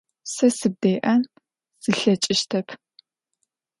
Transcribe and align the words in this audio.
Se 0.33 0.47
sıbdê'en 0.57 1.21
slheç'ıştep. 1.81 2.67